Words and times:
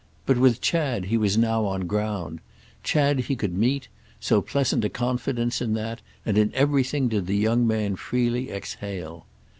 But 0.25 0.39
with 0.39 0.61
Chad 0.61 1.05
he 1.05 1.15
was 1.17 1.37
now 1.37 1.63
on 1.65 1.81
ground—Chad 1.85 3.19
he 3.19 3.35
could 3.35 3.55
meet; 3.55 3.87
so 4.19 4.41
pleasant 4.41 4.83
a 4.83 4.89
confidence 4.89 5.61
in 5.61 5.75
that 5.75 6.01
and 6.25 6.39
in 6.39 6.51
everything 6.55 7.07
did 7.07 7.27
the 7.27 7.37
young 7.37 7.67
man 7.67 7.95
freely 7.95 8.49
exhale. 8.49 9.27